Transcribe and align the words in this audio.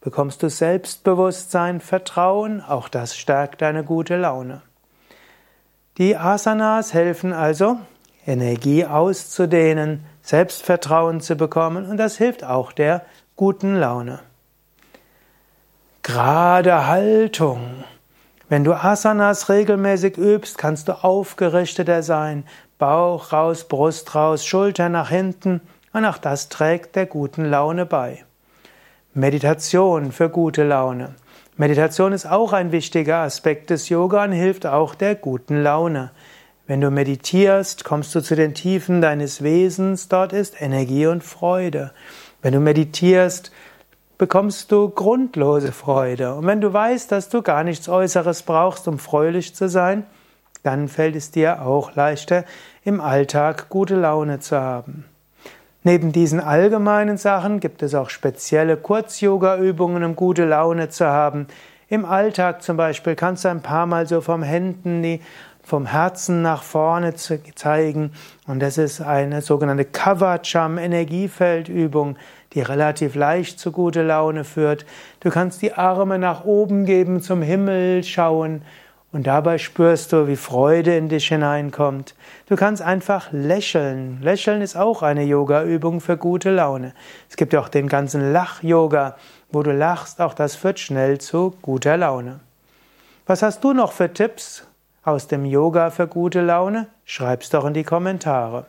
bekommst 0.00 0.42
du 0.42 0.48
Selbstbewusstsein, 0.48 1.80
Vertrauen, 1.80 2.62
auch 2.62 2.88
das 2.88 3.14
stärkt 3.14 3.60
deine 3.60 3.84
gute 3.84 4.16
Laune. 4.16 4.62
Die 5.98 6.16
Asanas 6.16 6.94
helfen 6.94 7.34
also, 7.34 7.76
Energie 8.26 8.86
auszudehnen, 8.86 10.06
Selbstvertrauen 10.22 11.20
zu 11.20 11.36
bekommen 11.36 11.84
und 11.84 11.98
das 11.98 12.16
hilft 12.16 12.42
auch 12.42 12.72
der 12.72 13.04
guten 13.36 13.76
Laune. 13.76 14.20
Gerade 16.02 16.86
Haltung. 16.86 17.84
Wenn 18.48 18.64
du 18.64 18.72
Asanas 18.72 19.50
regelmäßig 19.50 20.16
übst, 20.16 20.56
kannst 20.56 20.88
du 20.88 21.04
aufgerichteter 21.04 22.02
sein, 22.02 22.44
Bauch 22.78 23.32
raus, 23.32 23.64
Brust 23.64 24.14
raus, 24.14 24.44
Schulter 24.44 24.88
nach 24.88 25.10
hinten 25.10 25.60
und 25.92 26.04
auch 26.04 26.18
das 26.18 26.48
trägt 26.48 26.96
der 26.96 27.06
guten 27.06 27.44
Laune 27.44 27.86
bei. 27.86 28.24
Meditation 29.14 30.10
für 30.10 30.28
gute 30.28 30.64
Laune. 30.64 31.14
Meditation 31.56 32.12
ist 32.12 32.26
auch 32.26 32.52
ein 32.52 32.72
wichtiger 32.72 33.18
Aspekt 33.18 33.70
des 33.70 33.88
Yoga 33.88 34.24
und 34.24 34.32
hilft 34.32 34.66
auch 34.66 34.96
der 34.96 35.14
guten 35.14 35.62
Laune. 35.62 36.10
Wenn 36.66 36.80
du 36.80 36.90
meditierst, 36.90 37.84
kommst 37.84 38.12
du 38.14 38.20
zu 38.20 38.34
den 38.34 38.54
Tiefen 38.54 39.00
deines 39.00 39.42
Wesens, 39.42 40.08
dort 40.08 40.32
ist 40.32 40.60
Energie 40.60 41.06
und 41.06 41.22
Freude. 41.22 41.92
Wenn 42.42 42.54
du 42.54 42.60
meditierst, 42.60 43.52
bekommst 44.18 44.72
du 44.72 44.88
grundlose 44.88 45.70
Freude. 45.70 46.34
Und 46.34 46.46
wenn 46.46 46.60
du 46.60 46.72
weißt, 46.72 47.12
dass 47.12 47.28
du 47.28 47.42
gar 47.42 47.62
nichts 47.62 47.88
Äußeres 47.88 48.42
brauchst, 48.42 48.88
um 48.88 48.98
fröhlich 48.98 49.54
zu 49.54 49.68
sein, 49.68 50.04
dann 50.64 50.88
fällt 50.88 51.14
es 51.14 51.30
dir 51.30 51.62
auch 51.62 51.94
leichter, 51.94 52.44
im 52.82 53.00
Alltag 53.00 53.68
gute 53.68 53.94
Laune 53.94 54.40
zu 54.40 54.60
haben. 54.60 55.04
Neben 55.84 56.12
diesen 56.12 56.40
allgemeinen 56.40 57.18
Sachen 57.18 57.60
gibt 57.60 57.82
es 57.82 57.94
auch 57.94 58.08
spezielle 58.08 58.78
Kurz-Yoga-Übungen, 58.78 60.02
um 60.02 60.16
gute 60.16 60.46
Laune 60.46 60.88
zu 60.88 61.06
haben. 61.06 61.46
Im 61.88 62.06
Alltag 62.06 62.62
zum 62.62 62.78
Beispiel 62.78 63.14
kannst 63.14 63.44
du 63.44 63.50
ein 63.50 63.60
paar 63.60 63.84
Mal 63.84 64.08
so 64.08 64.22
vom 64.22 64.42
Händen, 64.42 65.20
vom 65.62 65.84
Herzen 65.84 66.40
nach 66.40 66.62
vorne 66.62 67.14
zeigen. 67.14 68.12
Und 68.46 68.60
das 68.60 68.78
ist 68.78 69.02
eine 69.02 69.42
sogenannte 69.42 69.84
Kavacham 69.84 70.78
Energiefeldübung, 70.78 72.16
die 72.54 72.62
relativ 72.62 73.14
leicht 73.14 73.58
zu 73.58 73.70
gute 73.70 74.02
Laune 74.02 74.44
führt. 74.44 74.86
Du 75.20 75.28
kannst 75.28 75.60
die 75.60 75.74
Arme 75.74 76.18
nach 76.18 76.44
oben 76.44 76.86
geben, 76.86 77.20
zum 77.20 77.42
Himmel 77.42 78.04
schauen. 78.04 78.62
Und 79.14 79.28
dabei 79.28 79.58
spürst 79.58 80.12
du, 80.12 80.26
wie 80.26 80.34
Freude 80.34 80.96
in 80.96 81.08
dich 81.08 81.28
hineinkommt. 81.28 82.16
Du 82.48 82.56
kannst 82.56 82.82
einfach 82.82 83.28
lächeln. 83.30 84.18
Lächeln 84.20 84.60
ist 84.60 84.74
auch 84.74 85.02
eine 85.02 85.22
Yoga-Übung 85.22 86.00
für 86.00 86.16
gute 86.16 86.50
Laune. 86.50 86.94
Es 87.30 87.36
gibt 87.36 87.54
auch 87.54 87.68
den 87.68 87.86
ganzen 87.86 88.32
Lach-Yoga, 88.32 89.14
wo 89.52 89.62
du 89.62 89.70
lachst. 89.70 90.20
Auch 90.20 90.34
das 90.34 90.56
führt 90.56 90.80
schnell 90.80 91.18
zu 91.18 91.54
guter 91.62 91.96
Laune. 91.96 92.40
Was 93.24 93.44
hast 93.44 93.62
du 93.62 93.72
noch 93.72 93.92
für 93.92 94.12
Tipps 94.12 94.66
aus 95.04 95.28
dem 95.28 95.44
Yoga 95.44 95.90
für 95.90 96.08
gute 96.08 96.40
Laune? 96.40 96.88
Schreib's 97.04 97.50
doch 97.50 97.66
in 97.66 97.74
die 97.74 97.84
Kommentare. 97.84 98.66